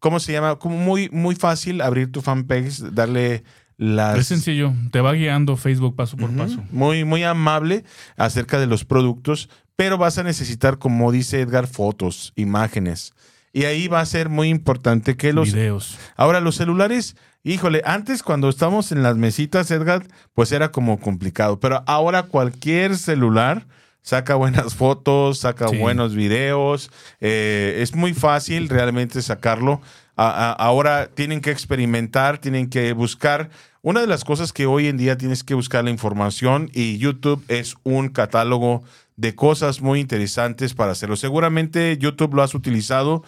[0.00, 0.56] ¿cómo se llama?
[0.56, 3.42] Como muy, muy fácil abrir tu fanpage, darle
[3.78, 4.18] las...
[4.18, 6.62] Es sencillo, te va guiando Facebook paso por paso.
[6.70, 7.84] Muy, muy amable
[8.18, 13.14] acerca de los productos, pero vas a necesitar, como dice Edgar, fotos, imágenes.
[13.52, 15.52] Y ahí va a ser muy importante que los...
[15.52, 15.98] Videos.
[16.16, 21.58] Ahora, los celulares, híjole, antes cuando estábamos en las mesitas, Edgar, pues era como complicado,
[21.58, 23.66] pero ahora cualquier celular
[24.02, 25.78] saca buenas fotos, saca Sí.
[25.78, 29.80] buenos videos, eh, es muy fácil realmente sacarlo.
[30.16, 33.50] A- a- ahora tienen que experimentar, tienen que buscar.
[33.82, 37.42] Una de las cosas que hoy en día tienes que buscar la información y YouTube
[37.48, 38.82] es un catálogo
[39.20, 41.14] de cosas muy interesantes para hacerlo.
[41.16, 43.22] Seguramente YouTube lo has utilizado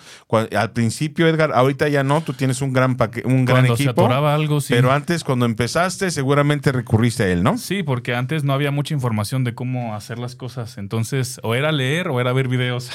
[0.56, 4.06] al principio, Edgar, ahorita ya no, tú tienes un gran paque- un gran Cuando equipo.
[4.10, 4.72] algo, sí.
[4.72, 7.58] Pero antes, cuando empezaste, seguramente recurriste a él, ¿no?
[7.58, 10.78] Sí, porque antes no había mucha información de cómo hacer las cosas.
[10.78, 12.90] Entonces, o era leer o era ver videos.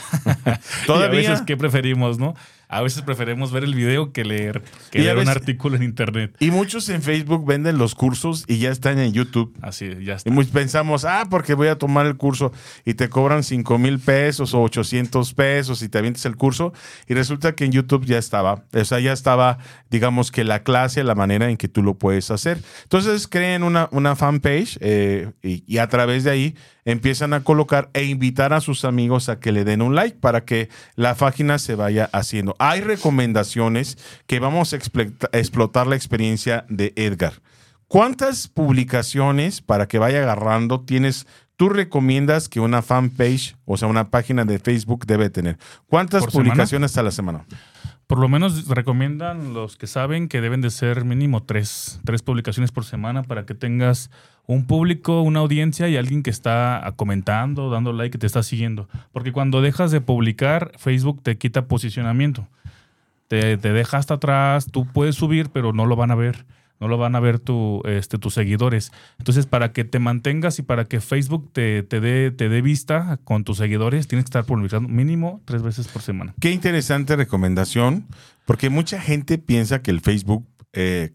[0.86, 1.08] Todavía.
[1.22, 2.34] Y a veces, ¿qué preferimos, no?
[2.70, 6.36] A veces preferimos ver el video que leer, que Y leer un artículo en internet.
[6.40, 9.56] Y muchos en Facebook venden los cursos y ya están en YouTube.
[9.62, 10.30] Así, ya está.
[10.30, 12.52] Y muy- pensamos, ah, porque voy a tomar el curso
[12.84, 16.74] y te cobran 5 mil pesos o 800 pesos y te avientes el curso.
[17.08, 21.04] Y resulta que en YouTube ya estaba, o sea, ya estaba, digamos que la clase,
[21.06, 22.60] la manera en que tú lo puedes hacer.
[22.84, 26.56] Entonces creen una, una fanpage eh, y, y a través de ahí
[26.88, 30.46] empiezan a colocar e invitar a sus amigos a que le den un like para
[30.46, 32.56] que la página se vaya haciendo.
[32.60, 34.78] Hay recomendaciones que vamos a
[35.38, 37.34] explotar la experiencia de Edgar.
[37.90, 41.28] ¿Cuántas publicaciones para que vaya agarrando tienes?
[41.58, 45.58] Tú recomiendas que una fanpage, o sea, una página de Facebook debe tener.
[45.88, 47.46] ¿Cuántas publicaciones a la semana?
[48.08, 52.72] Por lo menos recomiendan los que saben que deben de ser mínimo tres, tres publicaciones
[52.72, 54.10] por semana para que tengas
[54.48, 58.88] un público, una audiencia y alguien que está comentando, dando like, que te está siguiendo.
[59.12, 62.48] Porque cuando dejas de publicar, Facebook te quita posicionamiento.
[63.28, 66.46] Te, te deja hasta atrás, tú puedes subir, pero no lo van a ver.
[66.80, 68.92] No lo van a ver tu, este, tus seguidores.
[69.18, 73.20] Entonces, para que te mantengas y para que Facebook te, te dé te dé vista
[73.24, 76.36] con tus seguidores, tienes que estar publicando mínimo tres veces por semana.
[76.40, 78.06] Qué interesante recomendación,
[78.46, 81.14] porque mucha gente piensa que el Facebook eh,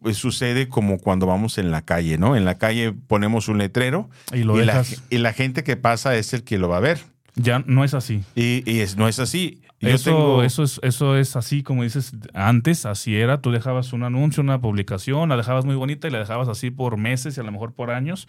[0.00, 2.36] pues, sucede como cuando vamos en la calle, ¿no?
[2.36, 5.02] En la calle ponemos un letrero Y lo y, la, dejas.
[5.10, 6.98] y la gente que pasa es el que lo va a ver.
[7.36, 8.22] Ya no es así.
[8.36, 9.60] Y, y es- no es así.
[9.80, 13.40] Yo Eso, tengo- eso, es, eso es así, como dices, antes así era.
[13.42, 16.96] Tú dejabas un anuncio, una publicación, la dejabas muy bonita y la dejabas así por
[16.96, 18.26] meses y a lo mejor por años.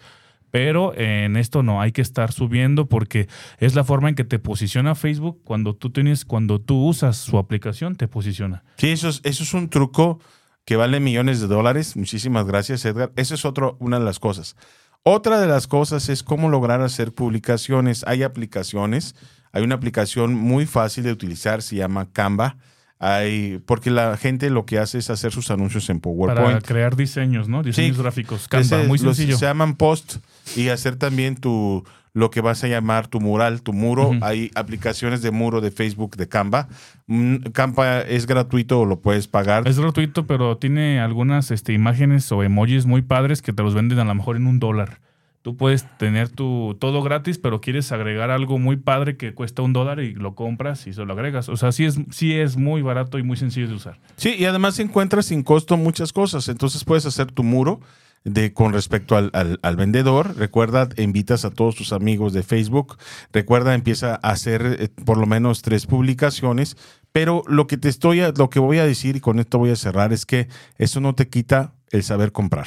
[0.50, 4.38] Pero en esto no, hay que estar subiendo porque es la forma en que te
[4.38, 8.62] posiciona Facebook cuando tú tienes, cuando tú usas su aplicación, te posiciona.
[8.76, 10.20] Sí, eso es, eso es un truco
[10.66, 11.96] que vale millones de dólares.
[11.96, 13.12] Muchísimas gracias, Edgar.
[13.16, 14.56] Esa es otro, una de las cosas.
[15.04, 18.04] Otra de las cosas es cómo lograr hacer publicaciones.
[18.06, 19.14] Hay aplicaciones.
[19.52, 22.56] Hay una aplicación muy fácil de utilizar, se llama Canva.
[22.98, 26.62] Hay, porque la gente lo que hace es hacer sus anuncios en Para PowerPoint.
[26.64, 27.62] crear diseños, ¿no?
[27.62, 28.02] Diseños Sí.
[28.02, 28.48] gráficos.
[28.48, 29.36] Canva, Ese- muy los- sencillo.
[29.36, 30.16] se llaman post
[30.56, 34.12] y hacer también tu lo que vas a llamar tu mural, tu muro.
[34.22, 36.66] Hay aplicaciones de muro de Facebook de Canva.
[37.06, 39.68] Mm, Canva es gratuito o lo puedes pagar.
[39.68, 43.98] Es gratuito, pero tiene algunas este, imágenes o emojis muy padres que te los venden
[43.98, 45.00] a lo mejor en un dólar.
[45.46, 49.72] Tú puedes tener tu todo gratis, pero quieres agregar algo muy padre que cuesta un
[49.72, 51.48] dólar y lo compras y se lo agregas.
[51.48, 54.00] O sea, sí es, sí es muy barato y muy sencillo de usar.
[54.16, 56.48] Sí, y además encuentras sin costo muchas cosas.
[56.48, 57.78] Entonces puedes hacer tu muro
[58.24, 60.36] de, con respecto al, al- al vendedor.
[60.36, 62.96] Recuerda, invitas a todos tus amigos de Facebook.
[63.32, 66.76] Recuerda, empieza a hacer eh, por lo menos tres publicaciones.
[67.12, 69.76] Pero lo que te estoy, lo que voy a decir y con esto voy a
[69.76, 72.66] cerrar es que eso no te quita el saber comprar.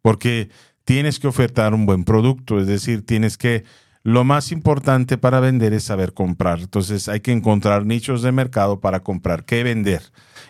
[0.00, 0.48] Porque
[0.86, 3.64] tienes que ofertar un buen producto, es decir, tienes que
[4.02, 6.60] lo más importante para vender es saber comprar.
[6.60, 10.00] Entonces hay que encontrar nichos de mercado para comprar, qué vender.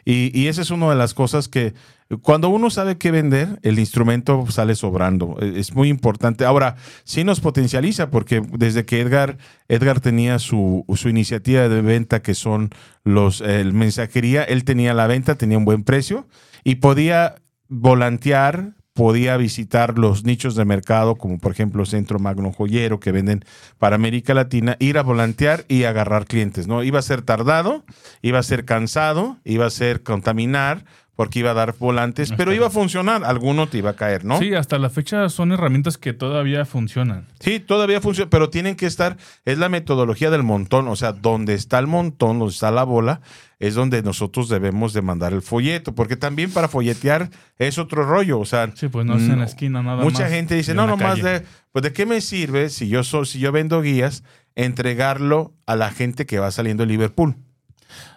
[0.04, 1.74] Y, y esa es una de las cosas que
[2.22, 5.36] cuando uno sabe qué vender, el instrumento sale sobrando.
[5.40, 6.44] Eh, Es muy importante.
[6.44, 12.22] Ahora, sí nos potencializa porque desde que Edgar, Edgar tenía su, su iniciativa de venta
[12.22, 12.70] que son
[13.02, 16.28] los el mensajería, él tenía la venta, tenía un buen precio
[16.62, 17.36] y podía
[17.68, 23.44] volantear, podía visitar los nichos de mercado, como por ejemplo Centro Magno Joyero, que venden
[23.78, 26.82] para América Latina, ir a volantear y agarrar clientes, ¿no?
[26.82, 27.84] Iba a ser tardado,
[28.22, 32.66] iba a ser cansado, iba a ser contaminar, porque iba a dar volantes, pero iba
[32.66, 34.38] a funcionar, alguno te iba a caer, ¿no?
[34.38, 37.24] Sí, hasta la fecha son herramientas que todavía funcionan.
[37.40, 41.54] Sí, todavía funciona, pero tienen que estar, es la metodología del montón, o sea, donde
[41.54, 43.22] está el montón, donde está la bola,
[43.58, 48.38] es donde nosotros debemos de mandar el folleto, porque también para folletear es otro rollo,
[48.38, 50.30] o sea, Sí, pues no es en la esquina nada mucha más.
[50.30, 51.40] gente dice, no, nomás calle".
[51.40, 54.22] de, pues de qué me sirve si yo soy, si yo vendo guías,
[54.54, 57.36] entregarlo a la gente que va saliendo de Liverpool.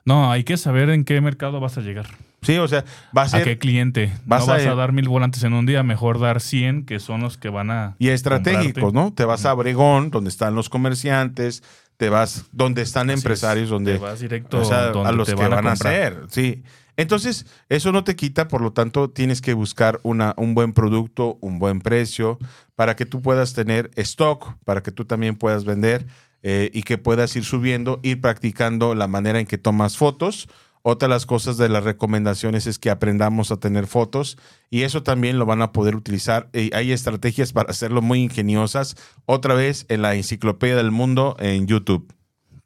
[0.04, 2.08] No, hay que saber en qué mercado vas a llegar.
[2.42, 4.14] Sí, o sea, va a ¿A ser qué cliente?
[4.26, 7.00] vas no a- vas a, dar mil volantes en un día, mejor dar 100, que
[7.00, 7.96] son los que van a.
[8.00, 9.10] y estratégicos, comprarte.
[9.10, 9.14] ¿no?
[9.14, 11.64] Te vas a Obregón, donde están los comerciantes,
[11.98, 13.20] te vas donde están Así es.
[13.26, 15.72] empresarios, donde Te vas directo o sea, donde a los te que van, van, a,
[15.74, 16.64] hacer, sí.
[16.96, 21.38] Entonces, eso no te quita, por lo tanto, tienes que buscar una, un buen producto,
[21.40, 22.38] un buen precio,
[22.76, 26.06] para que tú puedas tener stock, para que tú también puedas vender
[26.44, 30.50] eh, y que puedas ir subiendo, ir practicando la manera en que tomas fotos
[30.82, 34.38] Otra de las cosas de las recomendaciones es que aprendamos a tener fotos
[34.70, 36.50] y eso también lo van a poder utilizar.
[36.54, 38.96] Y hay estrategias para hacerlo muy ingeniosas.
[39.26, 42.14] Otra vez en la Enciclopedia del Mundo en YouTube.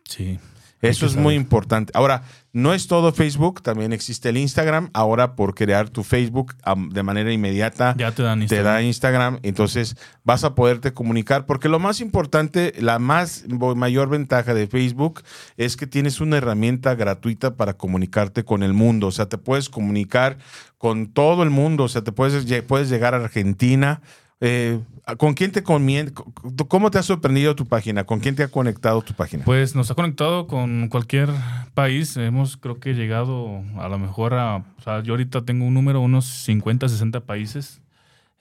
[0.06, 0.40] Sí.
[0.82, 1.94] Eso es muy importante.
[1.96, 2.24] Ahora,
[2.56, 4.92] no es todo Facebook, también existe el Instagram.
[4.94, 6.54] Ahora, por crear tu Facebook
[6.90, 8.64] de manera inmediata, ya te, dan Instagram.
[8.64, 9.40] te da Instagram.
[9.42, 11.48] Entonces, vas a poderte comunicar.
[11.48, 15.24] Porque lo más importante, la más mayor ventaja de Facebook
[15.58, 19.08] es que tienes una herramienta gratuita para comunicarte con el mundo.
[19.08, 20.38] O sea, te puedes comunicar
[20.78, 21.86] con todo el mundo.
[21.86, 24.02] O sea, te puedes, puedes llegar a Argentina
[24.46, 24.80] eh,
[25.18, 28.06] ¿Con quién te ¿Cómo te ha sorprendido tu página?
[28.06, 29.44] ¿Con quién te ha conectado tu página?
[29.44, 31.30] Pues nos ha conectado con cualquier
[31.74, 32.16] país.
[32.16, 34.58] Hemos, creo que, llegado a lo mejor a.
[34.78, 37.82] O sea, yo ahorita tengo un número, unos 50, 60 países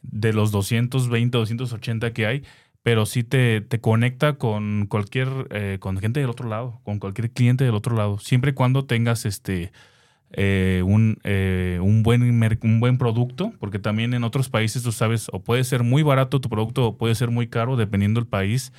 [0.03, 2.45] de los 220, 280 que hay.
[2.85, 5.29] Pero sí te, te conecta con cualquier.
[5.51, 8.19] Eh, con gente del otro lado, con cualquier cliente del otro lado.
[8.19, 9.73] Siempre y cuando tengas este
[10.33, 15.29] eh, un, eh, un, buen un buen producto, porque también en otros países tú sabes,
[15.33, 18.73] o puede ser muy barato tu producto o puede ser muy caro, dependiendo del país,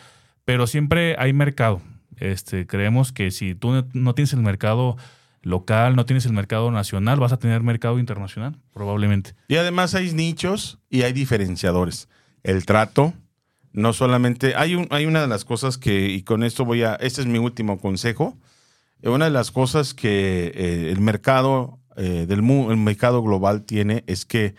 [0.46, 1.82] pero siempre hay mercado.
[2.18, 4.98] Este, creemos que si tú no tienes el mercado
[5.44, 9.36] local, no tienes el mercado nacional, vas a tener mercado internacional, probablemente.
[9.48, 12.10] Y además hay nichos y hay diferenciadores.
[12.44, 13.13] El trato,
[13.74, 16.96] no solamente, hay, un, hay una de las cosas que, y con esto voy a,
[16.96, 18.38] este es mi último consejo,
[19.10, 24.26] una de las cosas que eh, el mercado eh, del el mercado global tiene es
[24.26, 24.56] que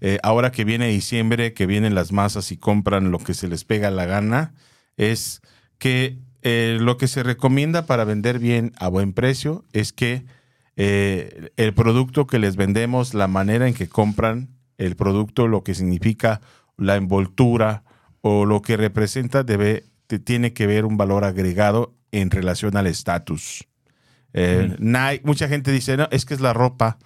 [0.00, 3.64] eh, ahora que viene diciembre, que vienen las masas y compran lo que se les
[3.64, 4.54] pega la gana,
[4.96, 5.40] es
[5.78, 10.26] que lo que se recomienda para vender bien a buen precio es que
[10.76, 16.42] el producto que les vendemos, la manera en que compran el producto, lo que significa
[16.76, 17.82] la envoltura
[18.20, 19.84] o lo que representa, debe,
[20.24, 23.66] tiene que ver un valor agregado en relación al estatus.
[24.34, 26.98] Eh, mucha gente dice, no, es que es la ropa,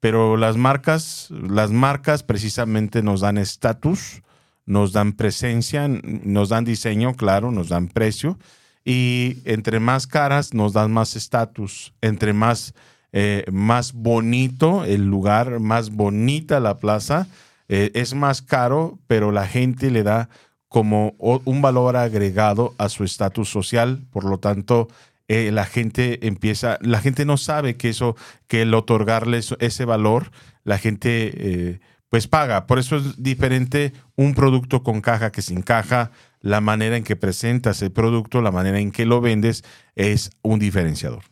[0.00, 4.22] pero las marcas, las marcas precisamente nos dan estatus,
[4.66, 8.38] nos dan presencia, nos dan diseño, claro, nos dan precio,
[8.84, 12.74] y entre más caras nos dan más estatus, entre más,
[13.12, 17.26] eh, más bonito el lugar, más bonita la plaza,
[17.68, 20.28] eh, es más caro, pero la gente le da
[20.68, 24.88] como un valor agregado a su estatus social, por lo tanto,
[25.28, 30.30] eh, la gente empieza, la gente no sabe que eso, que el otorgarle ese valor,
[30.64, 32.66] la gente eh, pues paga.
[32.66, 36.10] Por eso es diferente un producto con caja que sin caja.
[36.40, 40.58] La manera en que presentas el producto, la manera en que lo vendes es un
[40.58, 41.22] diferenciador.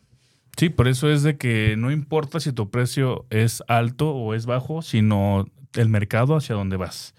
[0.57, 4.45] Sí, por eso es de que no importa si tu precio es alto o es
[4.45, 7.13] bajo, sino el mercado hacia donde vas.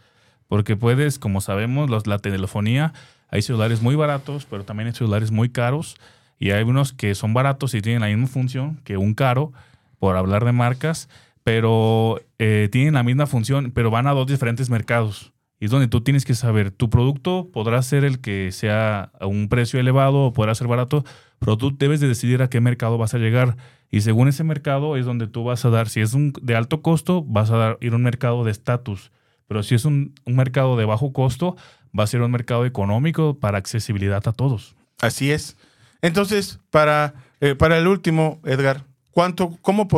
[0.49, 2.93] Porque puedes, como sabemos, los, la telefonía,
[3.29, 5.97] hay celulares muy baratos, pero también hay celulares muy caros
[6.39, 9.53] y hay unos que son baratos y tienen la misma función que un caro,
[9.99, 11.09] por hablar de marcas,
[11.45, 15.33] pero eh, tienen la misma función, pero van a dos diferentes mercados.
[15.61, 19.27] Y es donde tú tienes que saber, tu producto podrá ser el que sea a
[19.27, 21.05] un precio elevado o podrá ser barato,
[21.39, 23.57] pero tú debes de decidir a qué mercado vas a llegar.
[23.91, 26.83] Y según ese mercado es donde tú vas a dar, si es un de alto
[26.83, 29.13] costo, vas a dar, ir a un mercado de estatus.
[29.47, 31.57] Pero si es un, un mercado de bajo costo,
[31.97, 34.75] va a ser un mercado económico para accesibilidad a todos.
[35.01, 35.57] Así es.
[36.05, 39.89] Entonces, para, eh, para el último, Edgar, ¿cuánto, cómo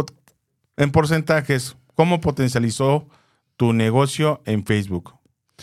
[0.76, 3.08] en porcentajes, cómo potencializó
[3.56, 5.14] tu negocio en Facebook?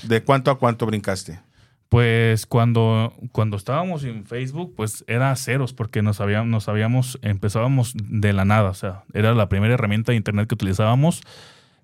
[0.02, 1.40] ¿De cuánto a cuánto brincaste?
[1.88, 7.94] Pues cuando, cuando estábamos en Facebook, pues era ceros, porque nos habíamos, nos habíamos, empezábamos
[7.96, 11.22] de la nada, o sea, era la primera herramienta de internet que utilizábamos,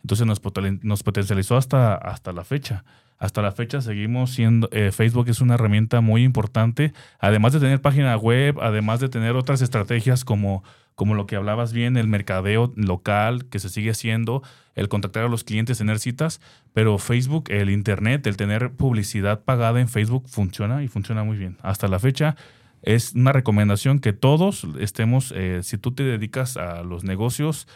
[0.01, 0.41] entonces nos,
[0.83, 2.83] nos potencializó hasta, hasta la fecha
[3.19, 7.81] hasta la fecha seguimos siendo, eh, Facebook es una herramienta muy importante, además de tener
[7.81, 10.63] página web, además de tener otras estrategias como,
[10.95, 14.41] como lo que hablabas bien, el mercadeo local que se sigue haciendo,
[14.75, 16.39] el contactar a los clientes, tener citas,
[16.73, 21.57] pero Facebook, el Internet, el tener publicidad pagada en Facebook funciona y funciona muy bien.
[21.61, 22.37] Hasta la fecha
[22.81, 27.67] es una recomendación que todos estemos, eh, si tú te dedicas a los negocios,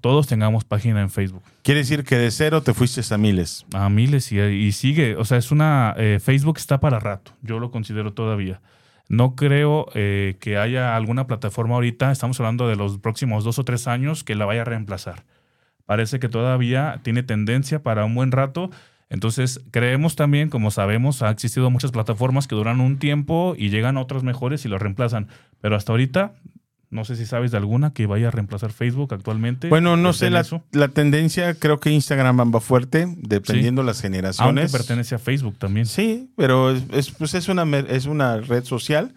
[0.00, 1.42] todos tengamos página en Facebook.
[1.62, 3.64] Quiere decir que de cero te fuiste a miles.
[3.72, 5.16] A miles y, sigue.
[5.16, 5.94] O sea, es una.
[5.96, 7.32] Eh, Facebook está para rato.
[7.42, 8.60] Yo lo considero todavía.
[9.08, 13.64] No creo eh, que haya alguna plataforma ahorita, estamos hablando de los próximos dos o
[13.64, 15.24] tres años, que la vaya a reemplazar.
[15.84, 18.70] Parece que todavía tiene tendencia para un buen rato.
[19.10, 23.98] Entonces, creemos también, como sabemos, ha existido muchas plataformas que duran un tiempo y llegan
[23.98, 25.28] otras mejores y lo reemplazan.
[25.60, 26.32] Pero hasta ahorita
[26.94, 29.68] no sé si sabes de alguna que vaya a reemplazar Facebook actualmente.
[29.68, 34.64] Bueno, no sé, la, la, tendencia creo que Instagram va fuerte, dependiendo las generaciones.
[34.64, 35.86] Aunque pertenece a Facebook también.
[35.86, 39.12] Sí, pero es, pues es, una, es una red social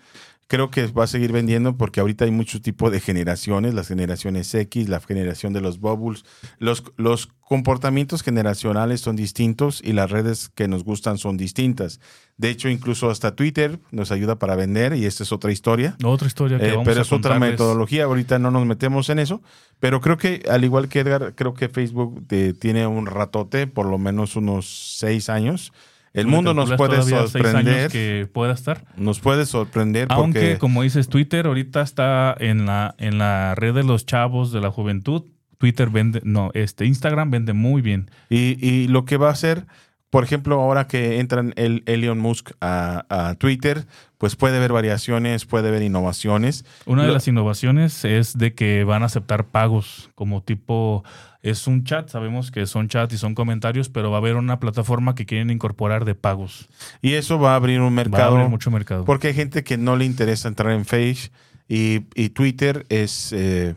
[0.47, 4.53] creo que va a seguir vendiendo porque ahorita hay mucho tipo de generaciones, las generaciones
[4.53, 6.23] X, la generación de los bubbles,
[6.57, 11.99] los, los comportamientos generacionales son distintos y las redes que nos gustan son distintas.
[12.37, 15.97] De hecho, incluso hasta Twitter nos ayuda para vender y esta es otra historia.
[16.03, 19.19] Otra historia que Eh, vamos pero a es otra metodología, ahorita no nos metemos en
[19.19, 19.41] eso,
[19.79, 23.85] pero creo que al igual que Edgar, creo que Facebook eh, tiene un ratote, por
[23.85, 25.73] lo menos unos seis años.
[26.17, 28.83] El ¿Tú le mundo nos puede sorprender, que pueda estar.
[28.97, 33.75] nos puede sorprender Aunque, porque como dices, Twitter ahorita está en la, en la red
[33.75, 35.25] de los chavos, de la juventud.
[35.59, 38.09] Twitter vende, no, este Instagram vende muy bien.
[38.29, 39.67] y, y lo que va a hacer,
[40.09, 43.85] por ejemplo, ahora que entran el Elon Musk a, a Twitter,
[44.17, 46.63] pues puede ver variaciones, puede ver innovaciones.
[46.85, 51.03] Una de Lo- las innovaciones es de que van a aceptar pagos como tipo,
[51.43, 54.59] es un chat, sabemos que son chats y son comentarios, pero va a haber una
[54.59, 56.67] plataforma que quieren incorporar de pagos.
[57.01, 58.35] Y eso va a abrir un Va a mercado.
[58.35, 59.03] abrir mucho mercado.
[59.05, 61.31] Porque hay gente que no le interesa entrar en Face
[61.67, 63.75] y, y Twitter es eh,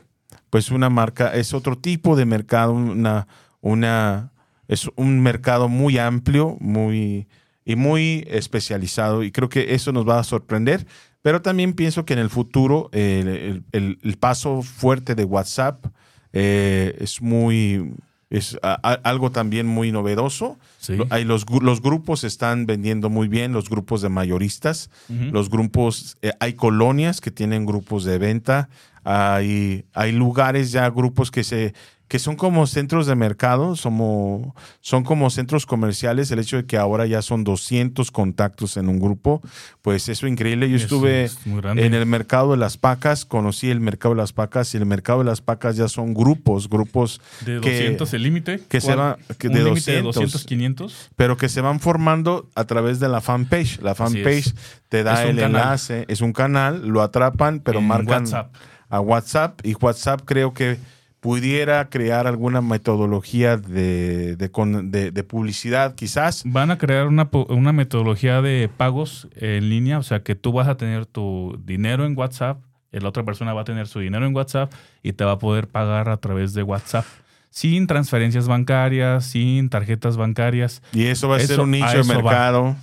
[0.48, 3.26] pues una marca, es otro tipo de mercado, una,
[3.60, 4.30] una,
[4.70, 7.26] es un mercado muy amplio, muy
[7.64, 10.86] y muy especializado y creo que eso nos va a sorprender.
[11.22, 15.84] Pero también pienso que en el futuro eh, el, el- el paso fuerte de WhatsApp
[16.32, 17.92] eh, es muy
[18.30, 20.56] es a- a- algo también muy novedoso.
[20.78, 20.96] Sí.
[21.10, 24.88] Hay los, los grupos están vendiendo muy bien, los grupos de mayoristas.
[25.32, 28.68] Los grupos, eh, hay colonias que tienen grupos de venta,
[29.04, 31.74] hay, hay lugares ya, grupos que se
[32.10, 36.28] que son como centros de mercado, somos, son como centros comerciales.
[36.32, 39.40] El hecho de que ahora ya son 200 contactos en un grupo,
[39.80, 40.68] pues eso es increíble.
[40.68, 44.32] Yo Eso estuve es en el mercado de las pacas, conocí el mercado de las
[44.32, 48.22] pacas y el mercado de las pacas ya son grupos, grupos de que- 200 el
[48.24, 48.60] límite.
[48.68, 48.98] que se ¿Cuál?
[48.98, 50.14] va- que ¿Un de límite de 200.
[50.16, 51.10] 200, 500.
[51.14, 53.80] pero que se van formando a través de la fanpage.
[53.82, 54.52] La fanpage
[54.88, 55.44] te da el canal.
[55.62, 58.52] enlace, es un canal, lo atrapan, pero En marcan WhatsApp.
[58.88, 60.76] a WhatsApp y WhatsApp creo que
[61.20, 64.50] pudiera crear alguna metodología de, de
[64.84, 66.42] de- de publicidad, quizás.
[66.46, 70.66] Van a crear una, una metodología de pagos en línea, o sea que tú vas
[70.68, 74.34] a tener tu dinero en WhatsApp, la otra persona va a tener su dinero en
[74.34, 77.04] WhatsApp y te va a poder pagar a través de WhatsApp.
[77.50, 80.82] Sin transferencias bancarias, sin tarjetas bancarias.
[80.92, 82.14] Y eso va a ser un nicho de va.
[82.14, 82.76] mercado.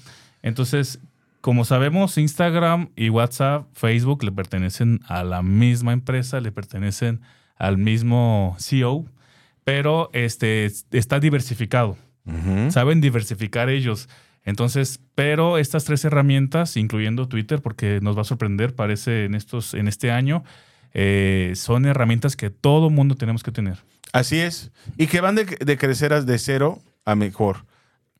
[0.43, 0.99] Entonces,
[1.41, 7.21] como sabemos, Instagram y WhatsApp, Facebook le pertenecen a la misma empresa, le pertenecen
[7.57, 9.05] al mismo CEO,
[9.63, 11.97] pero este está diversificado.
[12.71, 14.09] Saben diversificar ellos.
[14.43, 19.73] Entonces, pero estas tres herramientas, incluyendo Twitter, porque nos va a sorprender, parece en estos,
[19.73, 20.43] en este año,
[20.93, 23.77] eh, son herramientas que todo mundo tenemos que tener.
[24.13, 24.71] Así es.
[24.97, 27.65] Y que van de, de crecer a- de cero a mejor.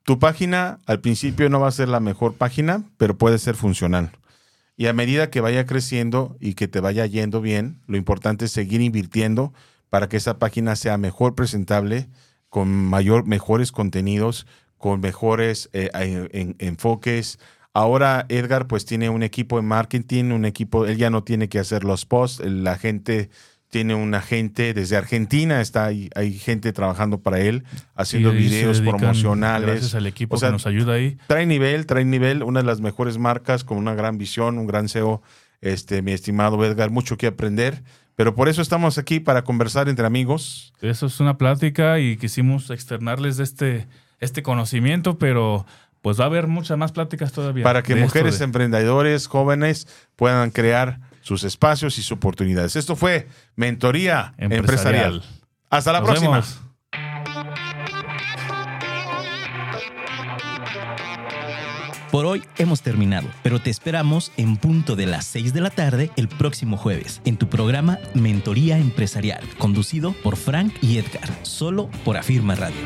[0.03, 4.11] Tu página al principio no va a ser la mejor página, pero puede ser funcional.
[4.78, 8.51] Y a medida que vaya creciendo y que te vaya yendo bien, lo importante es
[8.51, 9.51] seguir invirtiendo
[9.89, 12.07] para que esa página sea mejor presentable,
[12.49, 14.45] con mayor, mejores contenidos,
[14.78, 17.39] con mejores eh, en- en- enfoques.
[17.73, 21.59] Ahora Edgar pues tiene un equipo de marketing, un equipo, él ya no tiene que
[21.59, 23.30] hacer los posts, la gente
[23.70, 27.63] tiene un agente desde Argentina, está ahí, hay gente trabajando para él,
[27.95, 29.68] haciendo Y videos dedican, promocionales.
[29.68, 31.18] Gracias al equipo O sea, que nos ayuda ahí.
[31.28, 34.88] trae nivel, trae nivel, una de las mejores marcas con una gran visión, un gran
[34.88, 35.22] CEO,
[35.61, 37.84] este, mi estimado Edgar, mucho que aprender,
[38.15, 40.74] pero por eso estamos aquí para conversar entre amigos.
[40.82, 43.88] Eso es una plática y quisimos externarles de este,
[44.20, 45.65] este conocimiento, pero
[46.01, 47.63] pues va a haber muchas más pláticas todavía.
[47.65, 52.75] para que mujeres de- emprendedores, jóvenes, puedan crear sus espacios y sus oportunidades.
[52.78, 55.15] Esto fue Mentoría Empresarial.
[55.15, 55.23] Empresarial.
[55.69, 56.32] Hasta la Nos próxima.
[56.32, 56.59] vemos.
[62.11, 66.09] Por hoy hemos terminado, pero te esperamos en punto de las 6 de la tarde
[66.15, 72.15] el próximo jueves en tu programa Mentoría Empresarial, conducido por Frank y Edgar, solo por
[72.15, 72.78] Afirma Radio.